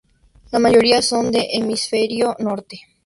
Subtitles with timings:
[0.51, 2.87] La mayoría son del Hemisferio Norte.